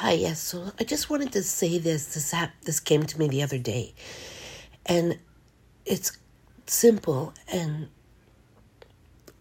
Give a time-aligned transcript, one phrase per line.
[0.00, 0.40] Hi, yes.
[0.42, 2.12] So I just wanted to say this.
[2.12, 3.94] This hap- this came to me the other day,
[4.84, 5.18] and
[5.86, 6.18] it's
[6.66, 7.32] simple.
[7.50, 7.88] And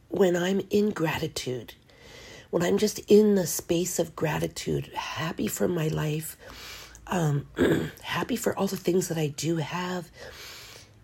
[0.08, 1.74] when I'm in gratitude,
[2.52, 6.38] when I'm just in the space of gratitude, happy for my life,
[7.08, 7.48] um,
[8.04, 10.10] happy for all the things that I do have,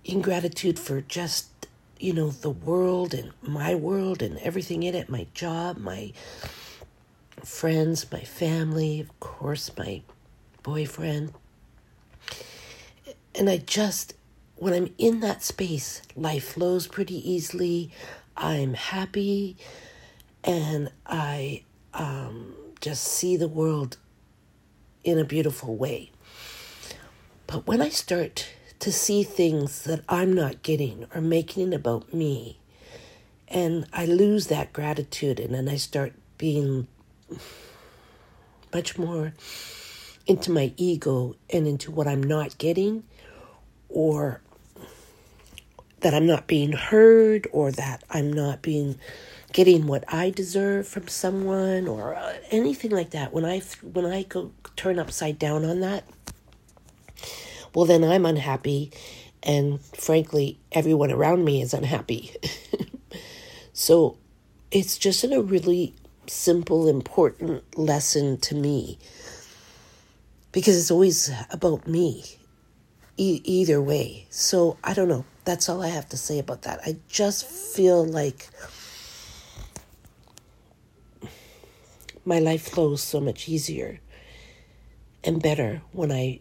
[0.05, 1.49] in gratitude for just
[1.99, 6.13] you know the world and my world and everything in it, my job, my
[7.45, 10.01] friends, my family, of course, my
[10.63, 11.33] boyfriend.
[13.35, 14.13] And I just,
[14.55, 17.91] when I'm in that space, life flows pretty easily.
[18.35, 19.57] I'm happy
[20.43, 21.63] and I
[21.93, 23.97] um, just see the world
[25.03, 26.11] in a beautiful way.
[27.47, 28.49] But when I start
[28.79, 32.57] to see things that I'm not getting or making it about me,
[33.47, 36.87] and I lose that gratitude, and then I start being
[38.73, 39.33] much more
[40.27, 43.03] into my ego and into what I'm not getting,
[43.89, 44.41] or
[46.01, 48.97] that I'm not being heard, or that I'm not being
[49.53, 53.33] getting what I deserve from someone, or uh, anything like that.
[53.33, 56.05] When I when I go turn upside down on that,
[57.75, 58.91] well, then I'm unhappy,
[59.43, 62.35] and frankly, everyone around me is unhappy.
[63.73, 64.17] so
[64.71, 65.93] it's just in a really
[66.27, 68.97] simple, important lesson to me
[70.51, 72.23] because it's always about me,
[73.17, 74.27] e- either way.
[74.29, 75.25] So I don't know.
[75.45, 76.79] That's all I have to say about that.
[76.85, 78.49] I just feel like
[82.25, 83.99] my life flows so much easier
[85.23, 86.39] and better when I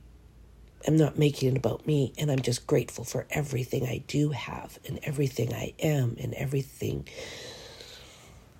[0.86, 4.78] am not making it about me and I'm just grateful for everything I do have
[4.86, 7.06] and everything I am and everything.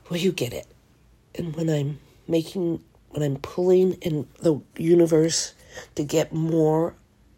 [0.08, 0.66] Well, you get it
[1.34, 5.54] and when I'm making, when I'm pulling in the universe
[5.94, 6.94] to get more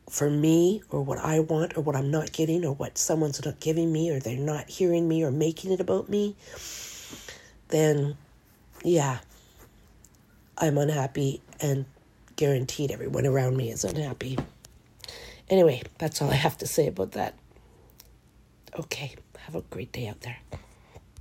[0.08, 3.60] for me or what I want or what I'm not getting or what someone's not
[3.60, 6.36] giving me or they're not hearing me or making it about me,
[7.68, 8.16] then
[8.84, 9.20] yeah,
[10.58, 11.86] I'm unhappy and
[12.36, 14.38] guaranteed everyone around me is unhappy.
[15.48, 17.34] Anyway, that's all I have to say about that.
[18.78, 20.38] Okay, have a great day out there.